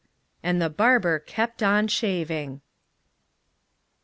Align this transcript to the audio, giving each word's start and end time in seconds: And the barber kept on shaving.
And 0.41 0.59
the 0.59 0.71
barber 0.71 1.19
kept 1.19 1.61
on 1.61 1.87
shaving. 1.87 2.61